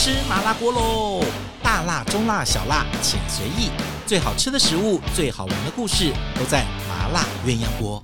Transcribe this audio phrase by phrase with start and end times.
[0.00, 1.24] 吃麻辣锅喽！
[1.60, 3.68] 大辣、中辣、小辣，请随意。
[4.06, 8.00] 最好吃的食物，最好玩的故事，都在麻辣鸳鸯锅。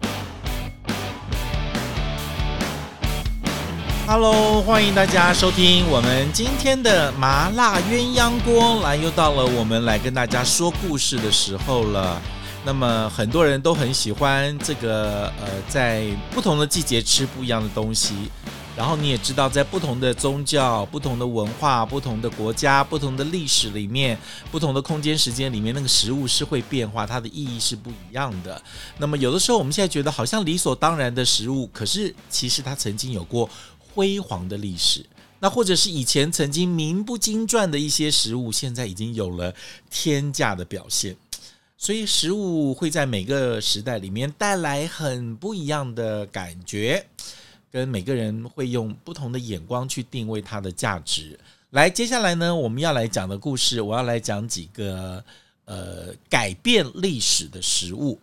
[4.08, 8.80] Hello，欢迎大家收听我们今天的麻辣鸳鸯锅。
[8.82, 12.20] 来，又到了我们来跟大家说故事的时候了。
[12.64, 18.32] 那么很多人都很喜欢这个，呃，在不同的季节吃不一样的东西。
[18.76, 24.18] 然后你也知道，在不同的宗教、不同的文化、不同的国家、不同的历史里面、
[24.50, 28.60] 不同的空间时间里面，那个食物是会变化，它的意义是不一样的。
[28.98, 33.48] 那么有的时候，我们现在觉得好像理所当然的食物，可是其实它曾经有过
[33.78, 35.06] 辉煌的历史。
[35.38, 39.54] 那或者是以前曾经名不经传的一些食物，现在已经有了
[39.90, 41.14] 天价的表现。
[41.78, 47.06] 所以食物会在每个时代里面带来很不一样的感觉。
[47.74, 51.36] 跟每个人会用不同的眼光去定位它的价值。
[51.70, 55.20] 来，接下来呢，我们要来讲的故事，我要来讲几个
[55.64, 58.16] 呃改变历史的食物。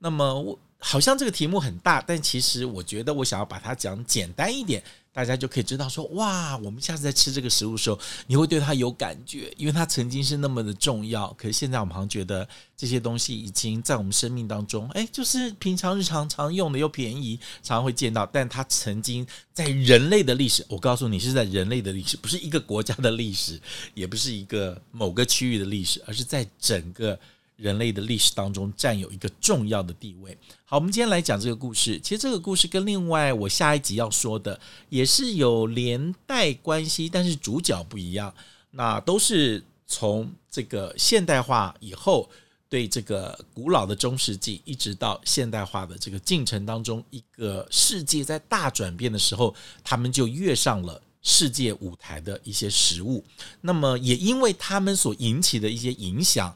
[0.00, 4.82] 那么我好像这个题目很大，但其实我觉得我想要把它讲简单一点。
[5.16, 11.32] 大家就可以知道说，哇，我们下次在吃这个食物的时候，你会对它有感觉，因为它曾经是那么的重要。
[11.38, 18.26] 可是现在我们好像觉得这些东西已经在我们生命当中，哎，就是平常日常常用的又便宜，常常会见到。
[18.26, 23.58] 但它曾经在人类的历史，我告诉你是在人类的历史，不是一个国家的历史，
[23.94, 27.18] 也不是一个某个区域的历史，而是在整个。
[27.56, 30.36] 人类的历史当中占有一个重要的地位。
[30.64, 31.98] 好，我们今天来讲这个故事。
[32.00, 38.32] 其实这个故事跟另外我下一集要说的也是有连带关系，但是主角不一样。
[38.72, 42.28] 那都是从这个现代化以后，
[42.68, 53.24] 对这个古老的中世纪，一直到现代化的这个进程当中，一个世界在大转变的时候，他们就跃上了世界舞台的一些食物。
[53.62, 56.54] 那么也因为他们所引起的一些影响。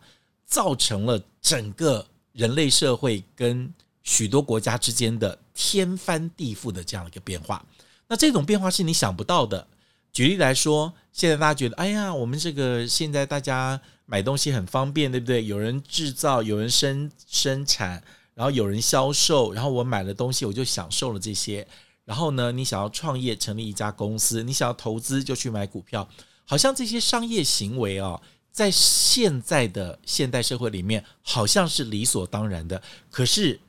[0.50, 7.64] 造成了整个人类社会跟许多国家之间的天翻地覆的这样一个变化。
[8.08, 9.68] 那这种变化是你想不到的。
[10.12, 15.44] 举例来说，现在大家觉得，哎呀，我们这个现在大家买东西很方便，对不对？
[15.46, 18.02] 有人制造，有人生生产，
[18.34, 21.64] 然后有人销售，然后我买了东西，我就享受了这些。
[22.04, 26.08] 然后呢，你想要创业，成立一家公司，你想要投资，就去买股票，
[26.44, 28.20] 好像这些商业行为啊。
[28.52, 32.82] 在现在的现代社会里面，好像是理所当然的。
[33.10, 33.60] 可是，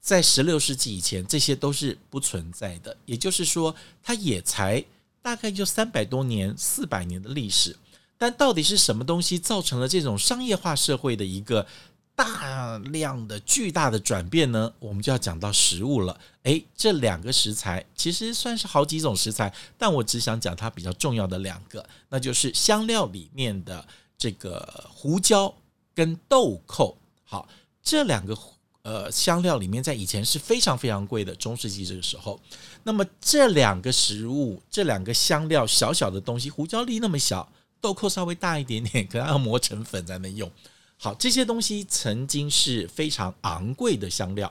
[0.00, 2.96] 在十六世纪以前，这些都是不存在的。
[3.06, 4.84] 也就是说，它也才
[5.22, 7.76] 大概就三百多年、四百年的历史。
[8.18, 11.66] 但到底是什么东西造成了这种商业化社会的一个
[12.14, 14.72] 大量的巨大的转变呢？
[14.78, 16.18] 我们就要讲到食物了。
[16.44, 23.86] 诶，这两个食材其实算是好几种食材，但我只想讲它比较重要的两个，那就是香料里面的。
[24.18, 25.54] 这个胡椒
[25.94, 27.48] 跟豆蔻，好，
[27.82, 28.36] 这两个
[28.82, 31.34] 呃香料里面，在以前是非常非常贵的。
[31.34, 32.40] 中世纪这个时候，
[32.82, 37.50] 那么这两个食物，这两个香料，小小的东西，胡椒粒那么小，
[37.80, 40.50] 豆蔻稍微大一点点， 可能要磨成粉才能用。
[40.96, 44.50] 好，这些东西曾经是非常昂贵的香料。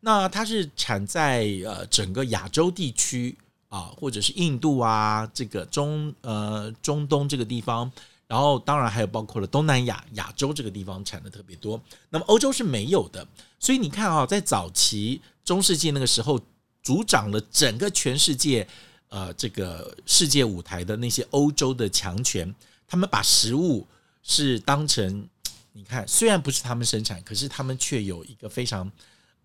[0.00, 3.36] 那它是产在呃整个亚洲地区
[3.68, 7.90] 啊，或者是印度啊，这个中呃中东这个地方。
[8.34, 11.80] 然后，当然还有包括了东南亚、亚洲这个地方产的特别多。
[12.10, 13.24] 那么欧洲是没有的，
[13.60, 16.40] 所以你看啊，在早期中世纪那个时候，
[16.82, 18.66] 主掌了整个全世界
[19.08, 22.52] 呃这个世界舞台的那些欧洲的强权，
[22.88, 23.86] 他们把食物
[24.24, 25.28] 是当成，
[25.70, 28.90] 你看，虽然不是他们生产，可是他们却有一个非常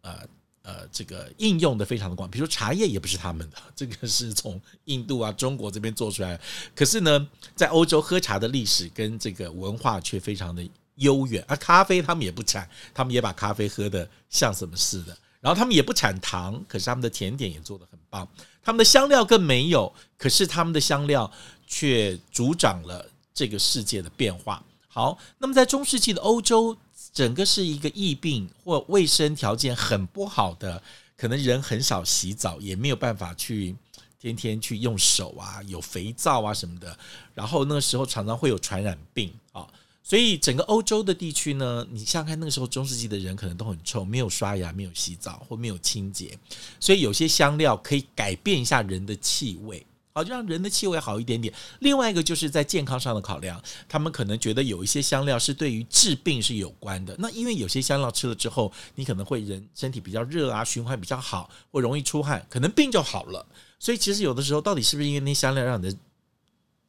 [0.02, 0.28] 呃。
[0.62, 6.40] 呃，这个应用的非常的广，比如茶叶也不是他们的，这个是从印度啊、中国这边做出来。
[6.75, 10.62] 可是呢，在欧洲喝茶的历史跟这个文化却非常的
[10.96, 11.44] 悠远。
[11.47, 15.18] 而咖啡他们也不产，他们也把咖啡喝得像什么似的。
[15.40, 18.28] 然后他们也不产糖，可是他们的甜点也做得很棒。
[18.62, 21.32] 他们的香料更没有，可是他们的香料
[21.66, 24.61] 却主掌了这个世界的变化。
[24.88, 26.78] 好，那么在中世纪的欧洲。
[27.14, 30.82] 整个是一个疫病或卫生条件很不好的，
[31.17, 33.76] 可能人很少洗澡，也没有办法去
[34.20, 36.97] 天天去用手啊，有肥皂啊什么的。
[37.34, 39.67] 然后那个时候常常会有传染病啊，
[40.03, 46.38] 所以整个欧洲的地区呢，你想想看，那个时候中世纪的人可能都很臭，没有刷牙，没有洗澡或没有清洁，
[46.79, 49.85] 所以有些香料可以改变一下人的气味。
[50.20, 51.54] 好，就让人的气味好一点点。
[51.80, 57.16] 另外一个就是在健康上的考量，他们可能觉得有一些香料是对于治病是有关的。
[57.18, 63.46] 那因为有些香料吃了之后，你可能会人身体比较热啊，循环比较好，或容易出汗，可能病就好了。
[63.80, 65.98] 所以其实有的时候，到底是不是因为那香料让你的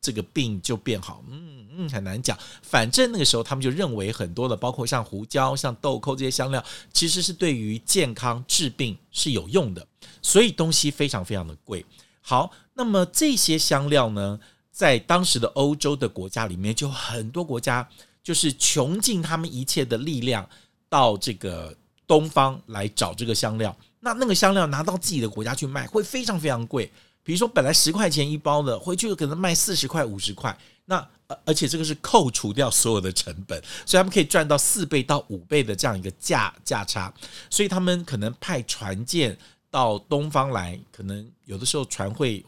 [0.01, 1.23] 这个病就变好？
[1.31, 2.37] 嗯嗯，很难讲。
[2.63, 6.63] 反正那个时候他们就认为很多的，包括像胡椒、像豆蔻这些香料，
[6.93, 9.87] 其实是对于健康治病是有用的，
[10.21, 11.87] 所以东西非常非常的贵。
[12.21, 14.39] 好，那么这些香料呢，
[14.71, 17.89] 在当时的欧洲的国家里面，就很多国家
[18.23, 20.49] 就是穷尽他们一切的力量
[20.89, 21.75] 到这个
[22.07, 23.75] 东方来找这个香料。
[24.01, 26.91] 那那个香料拿到自己的国家去卖，会非常非常贵。
[27.23, 30.57] 比如说，本来十块钱一包的，回去可能卖四十块、五十块。
[30.87, 31.07] 那
[31.45, 37.13] 而且这个是扣除掉所有的成本，所以他们可以赚到四倍到五倍的这样一个价价差。
[37.51, 39.37] 所以他们可能派船舰
[39.71, 42.45] 到东方来，可能有的时候船会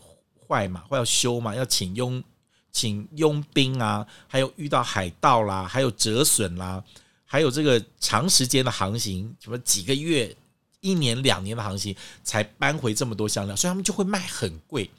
[0.46, 2.22] 坏嘛，会要修嘛，要请佣
[2.70, 6.82] 请佣兵啊，还有遇到海盗啦，还有折损啦，
[7.24, 10.36] 还有这个长时间的航行，什么几个月。
[10.84, 14.90] 一年两年的航行才搬回这么多香料，所以他们就会卖很贵。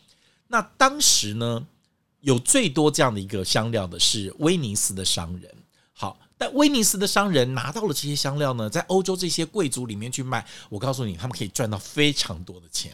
[0.47, 1.67] 那当时呢，
[2.21, 5.53] 有最多这样的一个香料的是威尼斯的商人。
[5.91, 12.93] 好，但威尼斯的商人拿到了这些香料呢，在欧洲这些贵族里面去卖，我告诉你，他们可以赚到非常多的钱。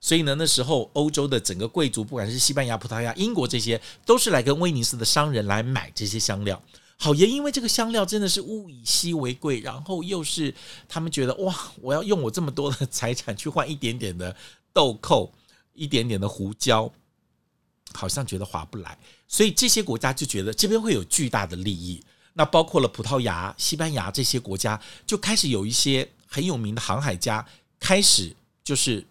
[0.00, 6.62] 所以呢，那时候欧洲的整个贵族，不管是西班牙、葡萄牙、英国这些，都是来跟威尼斯的商人来买这些香料。
[6.96, 10.54] 好，也因为这个香料真的是物以稀为贵，然后又是
[10.88, 14.36] 他们觉得哇，我要用我这么多的财产去换一点点的
[14.72, 15.32] 豆蔻，
[15.72, 16.88] 一点点的胡椒，
[17.92, 22.00] 好像觉得划不来，所以这些国家就觉得这边会有巨大的利益。
[22.34, 27.44] 那包括了葡萄牙、西班牙这些国家，就开始有一些很有名的航海家
[27.80, 29.06] 开始就是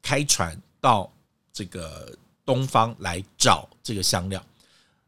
[0.00, 1.12] 开船到
[1.52, 4.42] 这个东方来找这个香料。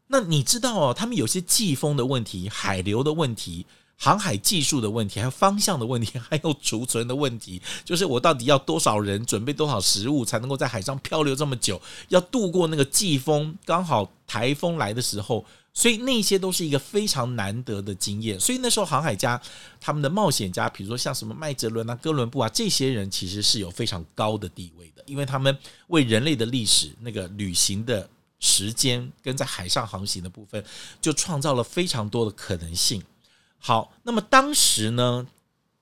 [0.07, 18.39] 那你知道哦，他们有些季风的问题、海流的问题、航海技术的问题，还有方向的问题，还有储存的问题，就是我到底要多少人准备多少食物，才能够在海上漂流这么久，要度过那个季风，刚好台风来的时候，所以那些都是一个非常难得的经验。
[18.39, 19.41] 所以那时候航海家、
[19.79, 25.57] 他们的冒险家，比如说像什么麦哲伦啊、哥伦布啊，这些人其实是有非常高的地位的，因为他们
[25.87, 28.09] 为人类的历史那个旅行的。
[28.43, 30.65] 时间跟在海上航行的部分，
[30.99, 33.03] 就创造了非常多的可能性。
[33.59, 35.27] 好，那么当时呢，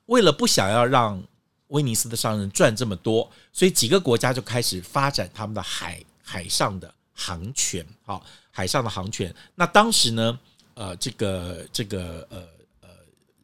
[0.08, 1.24] 为了不想要让
[1.68, 7.88] 威尼斯的商人赚这么多，所以几个国家就开始发展他们的海海上的航权。
[8.04, 8.26] 好，
[8.60, 9.34] 海上的航权。
[9.56, 10.40] 那当时呢，
[10.74, 12.38] 呃，这个这个呃
[12.82, 12.90] 呃，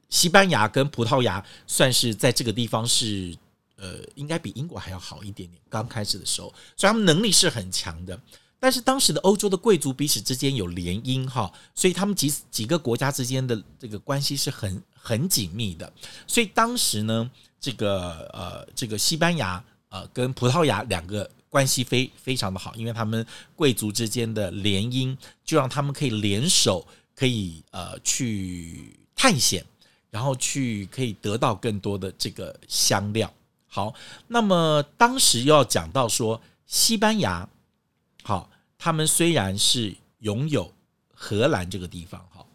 [0.10, 3.34] 西班牙跟葡萄牙算是在这个地方是
[3.78, 5.62] 呃，应该比英国还要好一点点。
[5.70, 8.20] 刚开始的时候，所以他们能力是很强的。
[8.60, 15.90] 但是当时的欧洲的贵族彼此之间有联姻哈，所以他们几几个国家之间的这个关系是很很紧密的。
[16.28, 23.26] 所以当时呢，这个呃这个西班牙呃跟葡萄牙两个关系非非常的好，因为他们
[23.56, 25.16] 贵族之间的联姻，
[25.46, 26.86] 就让他们可以联手，
[27.16, 29.66] 可以呃去探险，
[30.10, 33.34] 然后去可以得到更多的这个香料。
[33.68, 33.96] 好，
[34.28, 37.48] 那么当时又要讲到说西班牙。
[38.22, 40.70] 好，他们虽然是拥有
[41.14, 42.46] 荷兰这个地方，哈，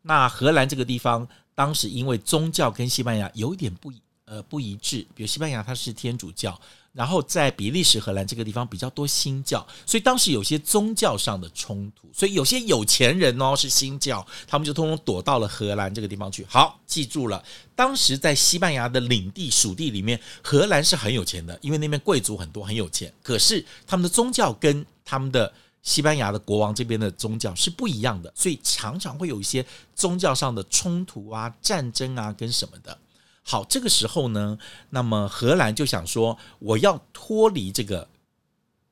[0.00, 3.92] 那荷兰这个地方当时因为宗教跟西班牙有一点不
[4.24, 6.58] 呃不一致，比如西班牙它是天主教，
[6.92, 16.44] 然后在比利时荷兰这个地方比较多新教，所以当时有些宗教上的冲突，所以有些有钱人哦是新教，他们就通通躲到了荷兰这个地方去。
[16.48, 17.42] 好，记住了，
[17.74, 23.10] 当时在西班牙的领地属地里面，荷兰是很有钱的，因为那边贵族很多，很有钱。
[23.22, 25.50] 可是他们的宗教跟他们的
[25.82, 32.98] 西班牙的国王这边的宗教是不一样的，所以常常会有一些宗教上的冲突啊、战争啊跟什么的。
[33.44, 34.56] 好，这个时候呢，
[34.90, 38.08] 那么荷兰就想说，我要脱离这个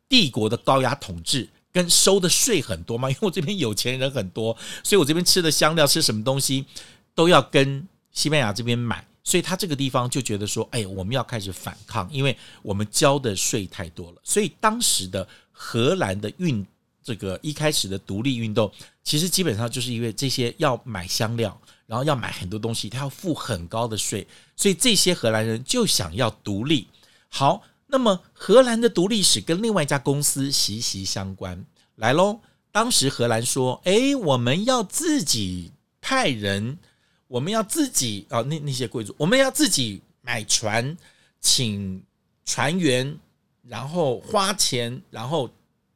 [0.09, 6.67] 帝国的高压统治，跟收的税很多嘛，因为我这边有钱人很多，所以我这边吃的香料、吃什么东西
[7.15, 14.21] 都要跟西班牙这边买，所以他这个地方就觉得说，哎，我们要开始反抗，因为我们交的税太多了。
[14.25, 16.67] 所以当时的荷兰的运，
[17.05, 18.71] 这个一开始的独立运动，
[19.05, 21.59] 其实基本上就是因为这些要买香料。
[21.91, 26.87] 然后要买很多东西，他要付很高的税，所以这些荷兰人就想要独立。
[27.29, 31.65] 好，那么荷兰的独立史跟另外一家公司息息相关。
[31.97, 32.39] 来喽，
[32.71, 36.79] 当时荷兰说：“哎，我们要自己派人，
[37.27, 40.97] 我们要自己啊，那那些贵族，我们要自己买船，
[41.41, 42.01] 请
[42.45, 43.19] 船员，
[43.65, 45.51] 然后花钱，然后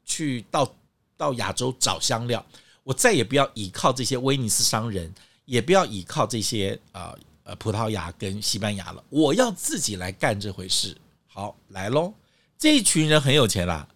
[0.05, 0.75] 去到
[1.17, 2.45] 到亚洲找香料。
[2.83, 10.97] 我再也不要依靠这些威尼斯商人。”也不要依靠这些啊呃葡萄牙跟西班牙了，我要自己来干这回事。
[11.27, 12.15] 好，来喽，
[12.59, 13.89] 这一群人很有钱啦，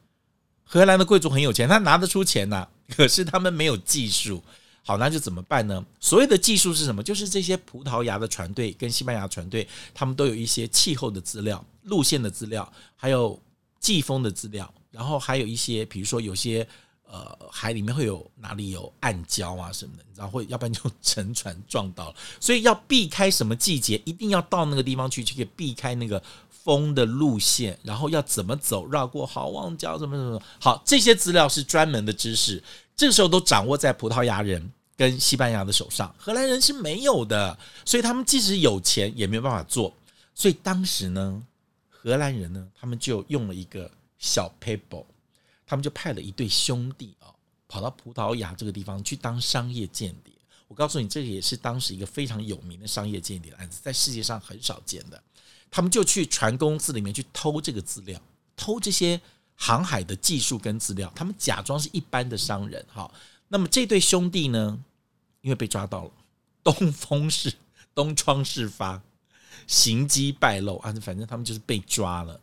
[0.64, 4.42] 荷兰的贵族很有钱，他拿得出钱呐、 可是他们没有技术。
[4.84, 5.84] 好，那就怎么办呢？
[6.00, 7.02] 所谓的技术是什么？
[7.02, 13.38] 就是这些葡萄牙的船队跟西班牙船队，他们都有一些气候的资料、路线的资料，还有
[13.78, 16.66] 季风的资料，然后还有一些，比如说有些
[17.10, 32.62] 呃海里面会有哪里有暗礁啊什么的，你知道会，要不然就沉船撞到了，所以要避开什么季节，一定要到那个地方去，就可以避开那个风的路线，然后要怎么走，绕过好望角，怎么怎么好，这些资料是专门的知识，
[32.94, 34.70] 这个时候都掌握在葡萄牙人。
[34.98, 39.94] 跟西班牙的手上，荷兰人是没有的，所以他们即使有钱也没有办法做。
[40.34, 41.40] 所以当时呢，
[41.88, 43.88] 荷兰人呢，他们就用了一个
[44.18, 45.04] 小 paper，
[45.68, 47.28] 他们就派了一对兄弟啊，
[47.68, 50.32] 跑到葡萄牙这个地方去当商业间谍。
[50.66, 55.22] 我告诉你，这个也是当时一个非常有名的商业间谍案子，在世界上很少见的。
[55.70, 58.18] 他们就去船公司里面去偷这个资料，
[58.56, 59.20] 偷这些
[59.54, 61.12] 航海的技术跟资料。
[61.14, 63.10] 他们假装是一般的商人，哈。
[63.48, 64.82] 那么这对兄弟呢，
[65.42, 66.10] 因为被抓到了，
[66.62, 67.52] 东风事
[67.94, 69.02] 东窗事发，
[69.66, 72.40] 行迹败露啊，反正他们就是被抓了，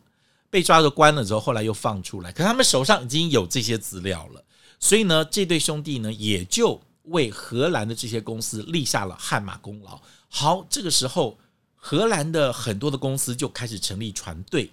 [0.50, 4.44] 被抓着关了之后，后来又放出来，可他们手上已经有这些资料了，
[4.78, 10.00] 所以呢，这对兄弟呢也就为荷兰的这些公司立下了汗马功劳。
[10.28, 11.38] 好，这个时候
[11.74, 14.70] 荷兰的很多的公司就开始成立船队，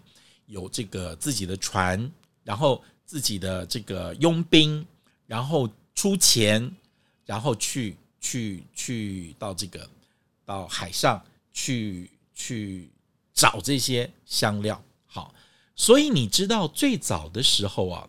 [0.47, 2.11] 有这个自己的船，
[2.43, 4.85] 然后自己的这个佣兵，
[5.27, 5.69] 然后。
[5.95, 6.75] 出钱，
[7.23, 9.87] 然后去去去到这个
[10.43, 12.89] 到海上去去
[13.31, 14.83] 找这些香料。
[15.05, 15.31] 好，
[15.75, 18.07] 所以你知道最早的时候啊，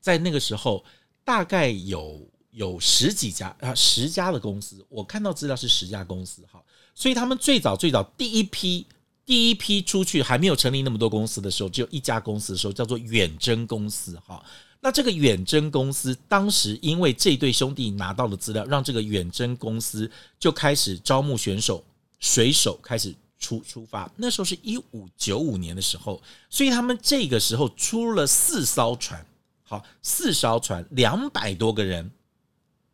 [0.00, 0.84] 在那个时候
[1.24, 6.42] 大概有有十几家啊十家的公司，我看到资料是十家公司。
[6.50, 6.62] 哈，
[6.94, 8.86] 所以他们最早最早第一批
[9.24, 14.18] 第一批出去还没有成立那么多公司的时候，只有一家公司的时候，叫做远征公司。
[14.26, 14.44] 哈。
[14.80, 21.82] 那这个远征公司当时因为这对兄弟拿到了资料，让这个远征公司就开始招募选手，
[22.20, 24.10] 水手开始出出发。
[24.16, 29.24] 那时候是一五九五年的时候，所以他们这个时候出了四艘船，
[29.62, 32.10] 好，四艘船两百多个人，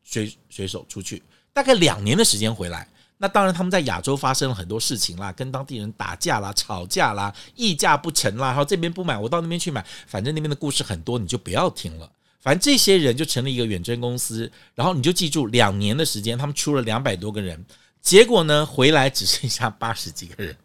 [0.02, 2.88] 水水手出去，大概两年的时间回来。
[3.23, 12.11] 那当然，他们在亚洲发生了很多事情啦，跟当地人打架啦、吵架啦、议价不成啦，然后这边不买，我到那边去买，反正那边的故事很多，你就不要听了。
[12.40, 17.62] 反正这些人就成立一个远征公司，然后你就记住，两年的时间，他们出了两百多个人，
[18.00, 20.57] 结果呢，回来只剩下八十几个人，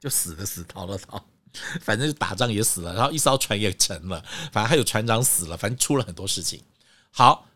[0.00, 1.22] 就死的死，逃的逃，
[1.80, 6.62] 反正就打仗也死了，然后一艘船也沉了，反正还有船长死了，反正出了很多事情。
[7.10, 7.46] 好，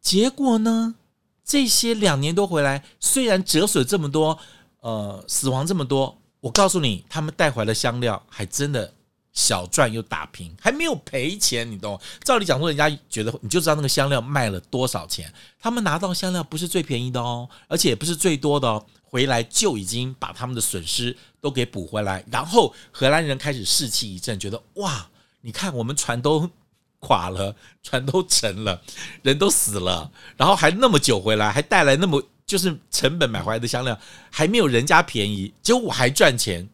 [0.00, 0.94] 结果呢？
[1.42, 4.38] 这些两年多回来，虽然折损这么多，
[4.80, 8.94] 呃，死亡这么多，我告诉你，他们带回来的香料还真的
[9.32, 12.00] 小赚又打平，还没有赔钱，你懂？
[12.24, 25.08] 照理讲说，人家觉得你就知道那个香料卖了多少钱，他们拿到香料不是最便宜的哦，而且也不是最多的哦，回来就已经把他们的损失都给补回来，然后荷兰人开始士气一振，觉得哇，
[25.40, 26.50] 你看我们船都。
[27.02, 28.82] 垮了，船都沉了，
[29.22, 36.68] 人都死了，然后还那么久回来，还带来那么就是成本买回来的香料，还没有人家便宜，结果我还赚钱。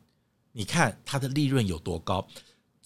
[0.50, 2.26] 你看它的利润有多高？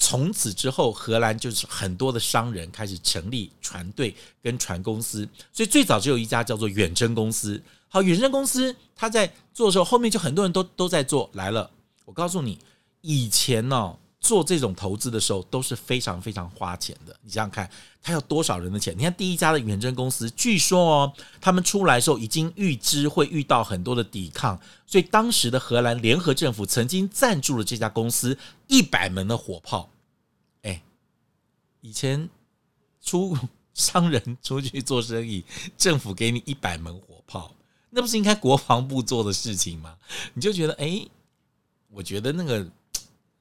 [0.02, 7.62] 从此之后，荷兰就是很多的商人开始成立船队跟船公司，所以最早只有一家叫做远征公司。
[7.86, 11.70] 好，远征公司他在做的时候，后面就很多人都都在做来了。
[12.06, 12.58] 我告诉你，
[13.02, 17.16] 以前呢、做这种投资的时候都是非常非常花钱的。
[17.22, 17.68] 你想想看，
[18.02, 18.94] 他要多少人的钱？
[18.96, 28.36] 你看第一家的远征公司，据说哦，他们出来的时候已经预知会遇到很多的抵抗，所以当时的荷兰联合政府曾经赞助了这家公司
[28.66, 29.88] 一百门的火炮。
[30.62, 30.82] 哎，
[31.80, 32.28] 以前
[33.02, 33.36] 出
[33.72, 35.42] 商人出去做生意，
[35.78, 37.54] 政府给你一百门火炮，
[37.88, 39.96] 那不是应该国防部做的事情吗？
[40.34, 41.06] 你就觉得，哎，
[41.88, 42.66] 我觉得那个。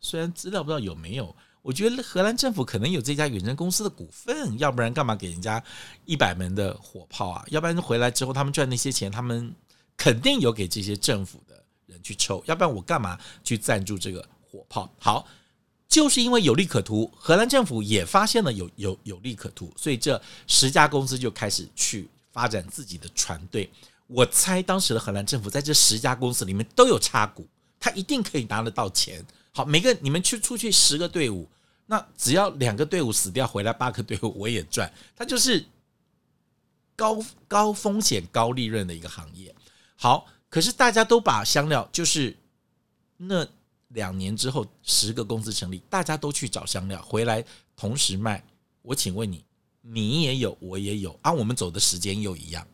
[0.01, 5.61] 虽然资料不知道有没有，我觉得荷兰政府可能有这家远征公司的股份，要不然干嘛给人家
[6.05, 7.45] 一百门的火炮啊？
[7.49, 9.53] 要不然回来之后他们赚那些钱，他们
[9.97, 14.89] 肯定有给这些政府的人去抽，要不然我干嘛去赞助这个火炮？
[14.99, 15.27] 好，
[15.87, 23.69] 就是因为有利可图，荷兰政府也发现了有有有利可图，所以这十家公司就开始去发展自己的船队。
[24.07, 27.45] 我猜当时的荷兰政府在这十家公司里面都有插股，
[27.79, 29.23] 他一定可以拿得到钱。
[29.59, 31.45] 好，每个你们去出去十个队伍，
[31.87, 34.89] 那只要两个队伍死掉，回来八个队伍我也赚。
[35.17, 35.65] 它就是
[36.95, 39.53] 高高风险高利润的一个行业。
[39.97, 42.37] 好，可是大家都把香料，就是
[43.17, 43.45] 那
[43.89, 47.43] 两年之后，十个公司成立，大家都去找香料回来，
[47.75, 48.41] 同时卖。
[48.81, 49.43] 我请问你，
[49.81, 52.65] 你也有，我也有啊，我们走的时间又一样，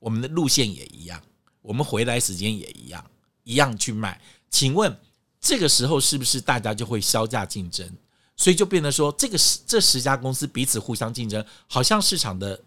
[0.00, 1.22] 我们的路线也一样，
[1.60, 3.08] 我们回来时间也一样，
[3.44, 4.20] 一样去卖。
[4.50, 4.98] 请问
[5.42, 7.86] 这个时候是不是大家就会削价竞争？
[8.36, 12.58] 所以就变得说，这个十这十家公司彼此互相竞争，好像市场的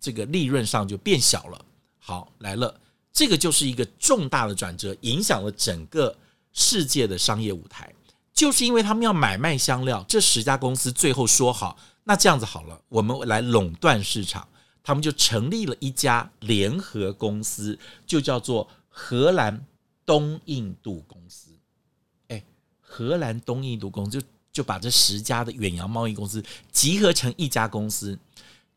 [0.00, 1.64] 这个利润上就变小了。
[1.98, 2.80] 好，来了，
[3.12, 6.16] 这个就是一个重大的转折，影响了整个
[6.52, 7.92] 世界的商业舞台。
[8.32, 14.46] 就是因为他们要买卖香料，这十家公司最后说好，那这样子好了，我们来垄断市场，
[14.82, 19.64] 他们就成立了一家联合公司，就叫做荷兰
[20.04, 21.50] 东印度公司。
[22.86, 28.18] 荷兰东印度公司就就把这十家的远洋贸易公司集合成一家公司，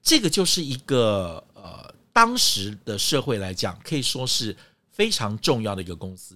[0.02, 4.58] 这个就是一个呃，当时的社会来讲，可以说是
[4.92, 6.36] 非常重要的一个公司，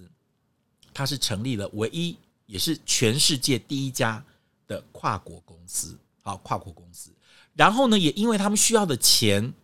[0.94, 2.16] 它是成立了唯一。
[2.46, 4.22] 也是全世界第一家
[4.66, 7.10] 的跨国公司，好，跨国公司。
[7.54, 9.54] 然后呢，也因为他们需要的钱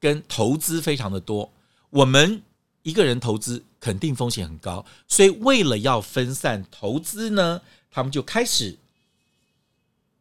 [0.00, 1.52] 跟投资非常的多，
[1.90, 2.42] 我们
[2.82, 7.60] 一个人投资肯定风险很高，所以为了要分散投资呢，
[7.90, 8.78] 他们就开始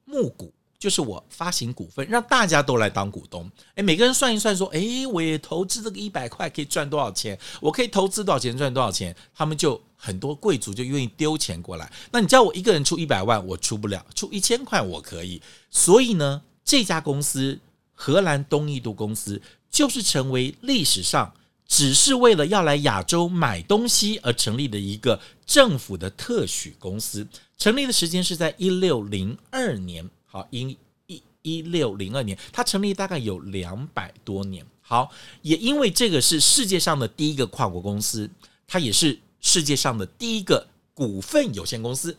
[0.03, 0.51] 募股。
[0.77, 3.49] 就是我发行股份，让大家都来当股东。
[3.75, 7.39] 诶，每个人算一算，说，诶，我也投资这个一百块可以赚多少钱？
[7.61, 9.15] 我可以投资多少钱赚多少钱？
[9.33, 11.89] 他们就很多贵族就愿意丢钱过来。
[12.11, 15.41] 那你叫我一个人出一百万，我出不了；出一千块我可以。
[15.69, 17.57] 所以呢，这家公司
[17.93, 19.41] 荷兰东印度公司
[19.71, 21.33] 就是成为历史上
[21.67, 27.27] 只是为了要来亚洲买东西而成立的一个政府的特许公司。
[27.57, 30.07] 成立的时间是在一六零二年。
[30.25, 30.77] 好，一
[31.07, 34.65] 一一六零二年，它成立大概有两百多年。
[34.81, 38.29] 好，也因为这个是世界上的第一个跨国公司，
[38.67, 42.15] 它也是世界上的第一个股份有限公司。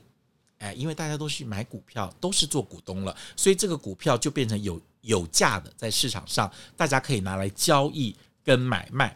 [0.58, 9.14] 哎，因为大家都去买股票，都是做股东了，所以这个股票就变成有有价的，在市场上大家可以拿来交易跟买卖。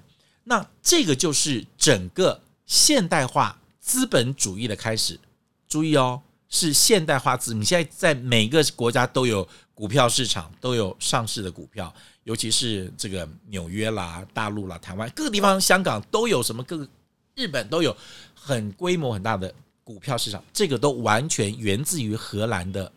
[0.49, 5.21] 那这个就是整个现代化资本主义的开始。
[5.69, 6.23] 注意哦。
[6.51, 16.89] 是现代化资，你现在在每个国家都有股票市场，都有上市的股票，尤其是这个纽约啦、大陆啦、台湾各个地方、香港都有什么各个
[17.35, 17.95] 日本都有
[18.35, 22.91] 很规模很大的股票市场，这个都完全源自于荷兰的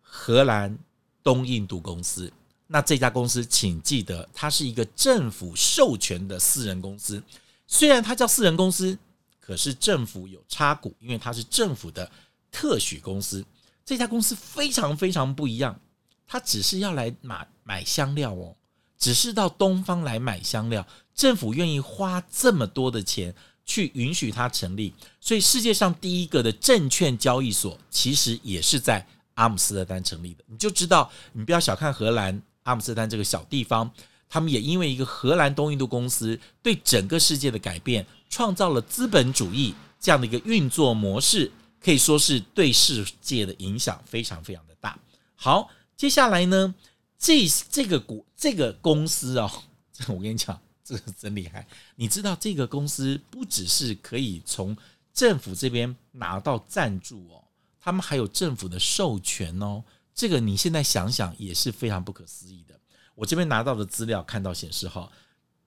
[0.00, 0.78] 荷兰
[1.24, 2.32] 东印度公司。
[2.68, 7.22] 那这家公司，请记得，它是一个政府授权的私人公司，
[7.66, 8.96] 虽然它叫私人公司，
[9.40, 12.10] 可是政府有插股，因为它是政府的。
[12.50, 13.44] 特许公司，
[13.84, 15.78] 这家公司非常非常不一样，
[16.26, 18.56] 它只是要来买买香料哦，
[18.98, 23.34] 只是到东方来买香料，政府愿意花这么多的钱
[23.66, 30.42] 去允许它成立，所以世界上第一个的证券交易所其实也是在阿姆斯特丹成立的。
[30.46, 33.90] 你就知道，你不要小看荷兰阿姆斯特丹这个小地方，
[34.28, 41.50] 他们也因为一个荷兰东印度公司对整个世界的改变，创造了资本主义这样的一个运作模式。
[41.80, 44.98] 可以说是对世界的影响非常非常的大。
[45.36, 46.74] 好，接下来呢，
[47.16, 49.48] 这这个股这个公司哦，
[50.08, 51.64] 我跟你讲，这个真厉害。
[51.94, 54.76] 你知道这个公司不只是可以从
[55.14, 57.44] 政府这边拿到赞助哦，
[57.80, 59.82] 他们还有政府的授权哦。
[60.18, 62.78] 这个你现在想想也是非常不可思议的。
[63.14, 65.10] 我这边拿到的资料看到显示哈，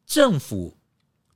[0.06, 0.78] 政府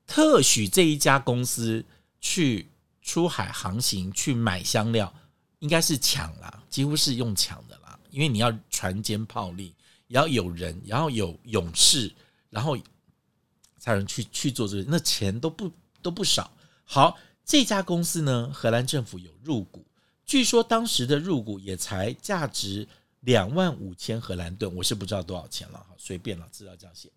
[0.05, 1.83] 特许这一家公司
[2.19, 2.69] 去。
[3.07, 5.13] 出海航行去买香料，
[5.59, 9.75] 应该是抢啦，几乎是用抢的啦，因为你要船坚炮利，
[10.07, 12.11] 也要有人，然后有勇士，
[12.49, 12.75] 然后
[13.77, 16.51] 才能去去做这个，那钱都不都不少。
[16.83, 19.85] 好，这家公司呢，荷兰政府有入股，
[20.25, 22.87] 据说当时的入股也才价值
[23.25, 27.09] 两万五千荷兰盾，我是不知道多少钱了，哈，随便了，资料这样写。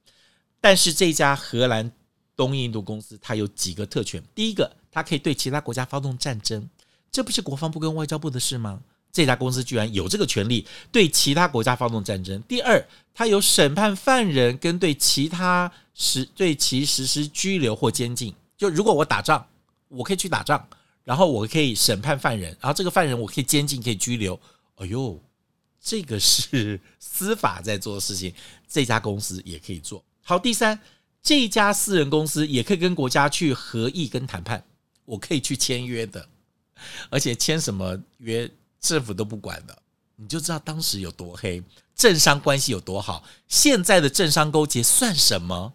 [0.60, 1.90] 但是这家荷兰
[2.34, 4.70] 东印度公司它有几个特权，第一个。
[4.90, 6.68] 它可以对其他国家发动战争，
[7.12, 8.80] 这不是国防部跟外交部的事吗？
[9.12, 12.42] 这家公司居然有这个权利对其他国家发动战争。
[12.48, 12.82] 第二，
[13.14, 18.34] 它有审判犯人跟对其他实对其实施拘留或监禁。
[18.56, 19.46] 就如果我打仗，
[19.88, 20.66] 我可以去打仗，
[21.04, 24.40] 然后我可以审判犯人，然后这个犯人我可以监禁，可以拘留。
[24.76, 25.20] 哎呦，
[25.80, 28.32] 这个是司法在做的事情，
[28.68, 30.04] 这家公司也可以做。
[30.22, 30.78] 好，第三，
[31.22, 34.64] 这家私人公司也可以跟国家去合议跟谈判。
[35.04, 36.28] 我可以去签约的，
[37.08, 39.78] 而且签什么约政府都不管的，
[40.16, 41.62] 你就知道当时有多黑，
[41.94, 43.24] 政商关系有多好。
[43.46, 45.72] 现在的政商勾结算什么？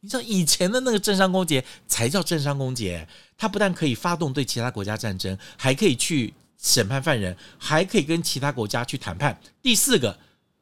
[0.00, 9.38] 你知道以前的那个政商勾结才叫政商勾结，他不但可以发动对其他国家战争，还可以去审判犯人，还可以跟其他国家去谈判。
[9.60, 10.18] 第四个，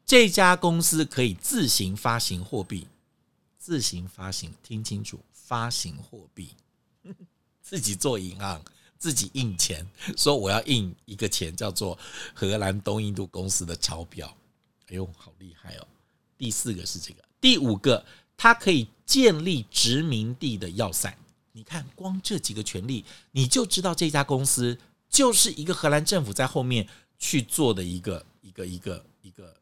[0.07, 2.89] 这家公司可以自行发行货币，
[3.59, 6.57] 自行发行，听清楚，发行货币，
[7.63, 8.61] 自己做银行，
[8.99, 9.87] 自己印钱，
[10.17, 11.97] 说我要印一个钱叫做
[12.35, 14.35] 荷兰东印度公司的钞票。
[14.89, 15.87] 哎呦，好厉害哦！
[16.39, 18.05] 第四个是这个，第五个，
[18.39, 21.15] 它可以建立殖民地的要塞。
[21.53, 24.79] 你看，光这几个权利，你就知道这家公司
[25.11, 29.55] 就是一个荷兰政府在后面去做的一个一个一个一个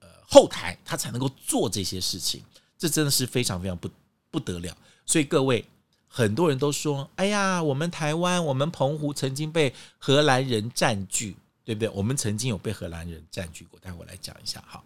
[0.00, 2.42] 呃后台，他才能够做这些事情。
[2.78, 3.90] 这真的是非常非常不
[4.30, 4.74] 不得了。
[5.04, 5.64] 所以各位，
[6.08, 11.88] 很多人都说：“哎呀，我们台湾，我们澎湖曾经被荷兰人占据。”对不对？
[11.88, 14.80] 我们曾经有被荷兰人占据过，待会我来讲一下哈。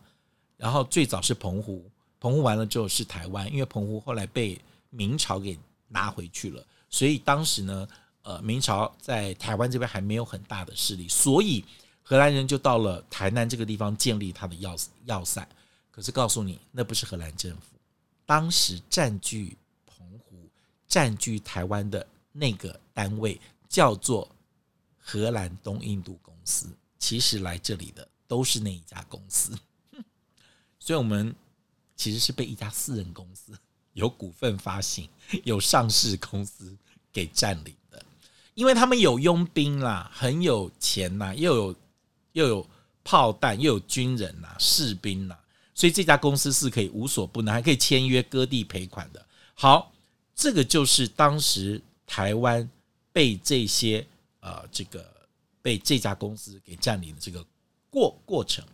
[0.57, 1.85] 然后最早是澎湖，
[2.19, 4.59] 澎湖完了之后是台湾，因为澎湖后来被
[4.89, 5.59] 明朝给
[5.89, 7.87] 拿回去了，所以当时呢，
[8.23, 11.65] 呃，明朝在台湾这边还没有很大的势力，所以
[12.03, 15.47] 荷兰人就到了台南这个地方建立他的要要塞。
[15.91, 17.77] 可是告诉你，那不是荷兰政府，
[18.25, 19.57] 当时占据
[19.87, 20.49] 澎湖、
[20.87, 24.29] 占据台湾的那个单位叫做
[24.99, 26.69] 荷兰东印度公司。
[26.99, 29.59] 其实来这里的都是那一家公司，
[30.79, 31.35] 所以我们
[31.97, 33.59] 其实是被一家私人公司
[33.95, 35.09] 有股份发行、
[35.43, 36.77] 有上市公司
[37.11, 37.75] 给占领，
[38.61, 41.75] 因为他们有佣兵啦，很有钱呐，又有
[42.33, 42.67] 又有
[43.03, 45.35] 炮弹，又有军人呐、士兵呐，
[45.75, 49.27] 所以这家公司是可以无所不能，还可以签约割地赔款的。
[49.55, 49.91] 好，
[50.35, 52.69] 这个就是当时台湾
[53.11, 54.07] 被这些
[54.41, 55.03] 呃这个。
[55.63, 57.45] 被这家公司给占领的这个
[57.91, 58.65] 过过程，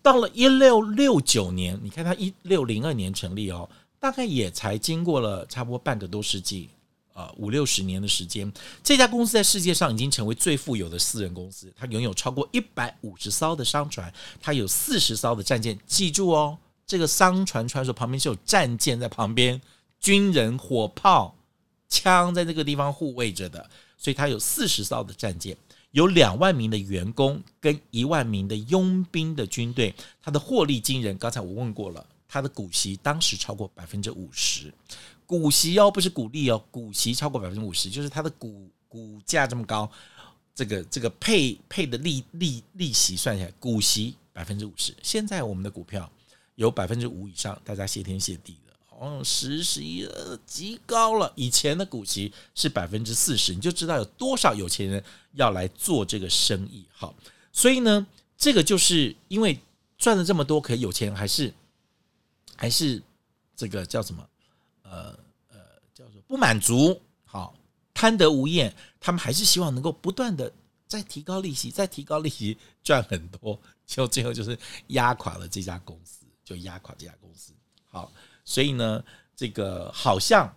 [0.00, 6.70] 到了一六六九年，你看它一六零二年成立哦，大概也才经过了差不多半个多世纪，
[7.12, 8.50] 呃五六十年的时间。
[8.82, 15.78] 这家公司在世界上已经成为最富有的私人公司，它拥有超过一百五十艘的商船，它有四十艘的战舰。
[15.86, 19.60] 记住哦，这个商船传说旁边是有战舰在旁边，
[20.00, 21.34] 军人、火炮、
[21.88, 25.56] 枪在这个地方护卫着的，所以它有四十艘的战舰。
[25.92, 29.92] 有两万名的员工跟一万名的佣兵的军队，
[30.22, 31.18] 它的获利惊人。
[31.18, 34.72] 刚才我问过了，它的股息当时超过百分之五十，
[35.30, 39.88] 股息哦，不是股利哦，股息超过百分之五十，就是它的股股价这么高，
[40.56, 44.92] 这个这个配配的利利利息算下来，股息百分之五十。
[45.04, 46.10] 现在我们的股票
[46.56, 48.74] 有百分之五以上，大家谢天谢地的。
[48.98, 51.32] 哦，十十一呃极高了。
[51.36, 56.84] 以前的股息是百分之四十，你就知道有多少有钱人要来做这个生意。
[56.90, 57.14] 好，
[57.52, 58.04] 所以呢，
[58.36, 59.56] 这个就是因为
[59.96, 61.54] 赚了这么多，可以有钱还是
[62.56, 63.00] 还是
[63.54, 64.26] 这个叫什么？
[64.90, 65.58] 呃呃，
[65.94, 67.00] 叫做不满足。
[67.24, 67.54] 好，
[67.94, 70.52] 贪得无厌，他们还是希望能够不断的
[70.86, 77.52] 再提高利息，再提高利息，赚很多，就最后就是压垮了这家公司，就压垮这家公司。
[77.88, 78.10] 好。
[78.42, 79.04] 所以呢，
[79.36, 80.52] 这个好像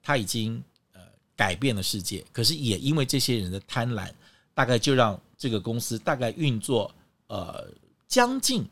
[0.00, 0.62] 他已经
[0.92, 1.00] 呃
[1.34, 4.10] 改变了世界，可是也因为这些人的贪婪，
[4.54, 6.90] 大概就让这个公司大概运作
[7.26, 7.68] 呃
[8.08, 8.66] 将近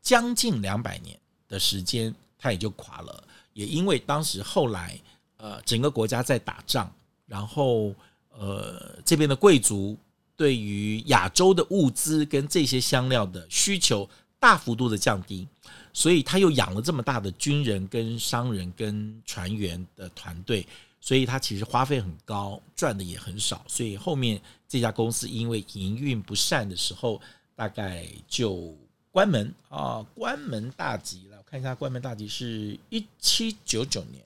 [0.00, 3.24] 将近两百年的时间，它也就垮了。
[3.54, 5.00] 也因为当时后来
[5.38, 6.92] 呃整个国家在打仗，
[7.24, 7.94] 然后
[8.36, 9.96] 呃这边的贵族
[10.36, 14.06] 对于亚洲的物资跟这些香料的需求
[14.38, 15.48] 大幅度的降低。
[15.94, 20.66] 所以他又养了这么大的军人、跟商人、跟船员的团队，
[21.00, 23.64] 所以他其实花费很高，赚的也很少。
[23.68, 27.20] 所以后面这家公司因为营运不善的时候，
[27.54, 28.76] 大概就
[29.12, 31.33] 关门啊，关门大吉了。
[31.54, 34.24] 看一下，关门大吉是一七九九年，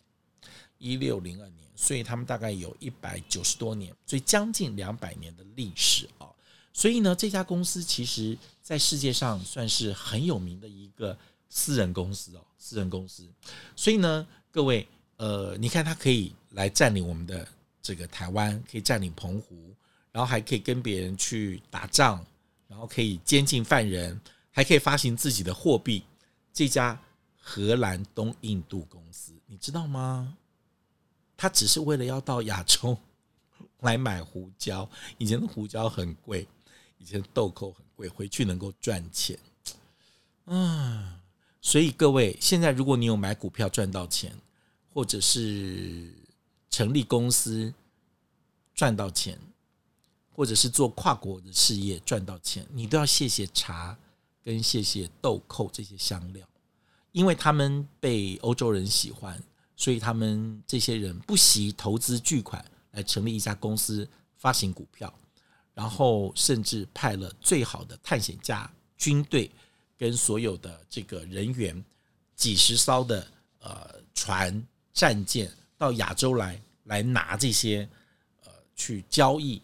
[0.78, 6.26] 一六零二年，所以他们大概有一百九十多年，所以将近两百年的历史啊。
[6.72, 11.16] 所以呢，这家公司其实在世界上算是很有名的一个。
[11.50, 13.26] 私人公司哦，私人公司，
[13.74, 14.86] 所以呢，各位，
[15.16, 17.48] 呃，你看他可以来占领我们的
[17.80, 19.74] 这个台湾，可以占领澎湖，
[20.12, 22.22] 然后还可以跟别人去打仗，
[22.68, 26.04] 然后可以监禁犯人，还可以发行自己的货币。
[26.52, 27.00] 这家
[27.48, 30.36] 荷兰东印度公司，你知道吗？
[31.34, 32.94] 他只是为了要到亚洲
[33.80, 36.46] 来买胡椒，以前的胡椒很贵，
[36.98, 39.38] 以前豆蔻很贵，回去能够赚钱，
[40.44, 41.14] 嗯。
[41.60, 44.32] 所以各位，现在如果你有买股票赚到钱，
[44.92, 46.12] 或者是
[46.70, 47.72] 成立公司
[48.74, 49.38] 赚到钱，
[50.30, 53.98] 或者是做跨国的事业赚到钱，你都要谢谢茶
[54.42, 56.46] 跟谢谢豆蔻这些香料，
[57.12, 59.42] 因为他们被欧洲人喜欢，
[59.76, 65.12] 所以他们这些人不惜投资巨款来成立一家公司，发行股票，
[65.74, 69.50] 然后甚至派了最好的探险家军队。
[70.00, 71.84] 跟所有的这个人员，
[72.36, 73.26] 几十艘的
[73.58, 77.88] 呃船战舰到亚洲来来拿这些
[78.44, 79.60] 呃去交易，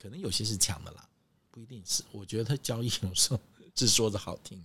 [0.00, 1.06] 可能有些是抢的啦，
[1.50, 2.02] 不一定是。
[2.12, 3.40] 我觉得他交易有时候
[3.74, 4.58] 是说着好听，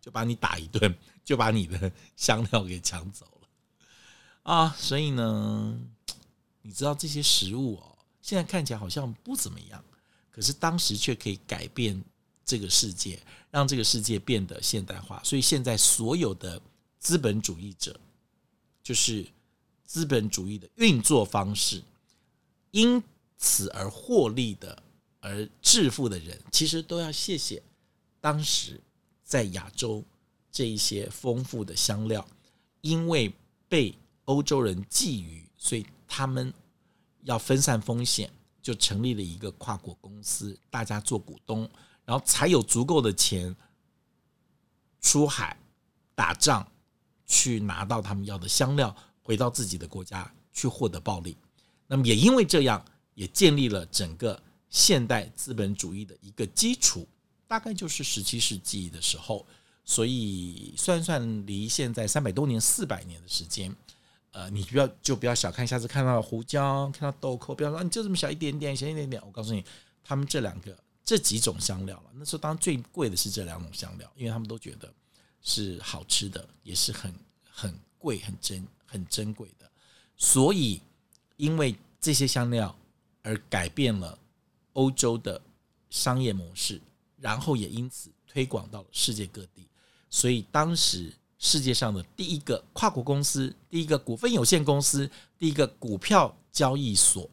[0.00, 3.48] 就把你打一顿，就把你的香料给抢走了
[4.42, 4.76] 啊！
[4.78, 5.78] 所以呢，
[6.62, 9.84] 你知道这些食物哦，现在看起来好像不怎么样，
[10.30, 12.02] 可是当时却可以改变
[12.44, 15.22] 这个世界，让这个世界变得现代化。
[15.24, 16.60] 所以现在所有的。
[17.00, 17.98] 资本主义者
[18.82, 19.24] 就是
[19.84, 21.80] 资本主义的运作方式，
[22.72, 23.00] 因
[23.36, 24.82] 此而获利的、
[25.20, 27.62] 而致富的人，其实都要谢谢
[28.20, 28.80] 当时
[29.28, 30.02] 在亚洲
[30.50, 32.26] 这一些丰富的香料，
[32.80, 33.30] 因为
[33.68, 36.50] 被欧洲人觊觎，所以他们
[37.24, 38.30] 要分散风险，
[38.62, 41.68] 就成立了一个跨国公司，大家做股东，
[42.06, 43.54] 然后才有足够的钱
[45.02, 45.54] 出海
[46.14, 46.66] 打仗。
[47.30, 51.36] 去拿到他们要的香料，回到自己的国家去获得暴利。
[51.86, 57.06] 那么也因为这样，也建立了整个现代资本主义的一个基础，
[57.48, 59.44] 大概就是十七世纪的时候。
[59.84, 63.74] 所以算算离现在三百多年、四百年的时间，
[64.30, 69.20] 呃，你不要就不要小看，下次看到胡椒、看到豆蔻，不要说你就这么小一点点、小一点点。
[69.26, 69.64] 我告诉你，
[70.04, 74.88] 他们这两个这几种香料了，那时候当然最贵的是这两种香料，因为他们都觉得。
[75.40, 77.14] 是好吃的，也是很
[77.48, 79.70] 很贵、很珍、很珍贵的。
[80.16, 80.82] 所以，
[81.36, 82.76] 因为这些香料
[83.22, 84.18] 而改变了
[84.72, 85.40] 欧洲的
[85.88, 86.82] 商业模式，
[87.20, 89.66] 然后也因此推广到了世界各地。
[90.10, 97.28] 所以，当时世界上的第一个跨国公司、第一个股份有限公司、第一个股票交易所，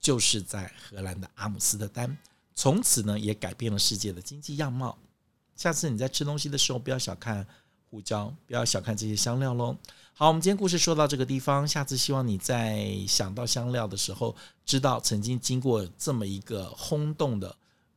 [0.00, 2.16] 就是在荷兰的阿姆斯特丹。
[2.54, 4.96] 从此呢，也改变了世界的经济样貌。
[5.56, 7.46] 下次你在吃东西的时候，不要小看
[7.90, 9.76] 胡椒，不要小看这些香料喽。
[10.14, 17.54] 好，我们今天故事说到这个地方，下次希望你在想到香料的时候，知道曾经经过这么一个轰动的，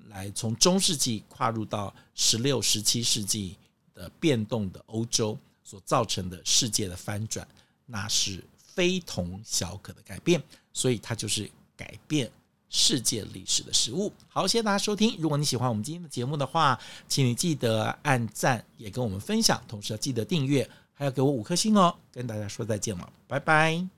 [0.10, 3.58] 来从中世纪跨入到十六、十七世纪
[3.93, 7.48] 的变动的欧洲所造成的世界的翻转，
[7.86, 10.41] 那是非同小可的改变，
[10.74, 12.32] 所以它就是改变。
[12.70, 15.15] 世界历史的食物，好，谢谢大家收听。
[15.20, 21.96] 如果你喜欢我们今天的节目的话，请你记得按赞，也跟我们分享，同时要记得订阅，还要给我五颗星哦。
[22.12, 23.96] 跟大家说再见了，拜拜。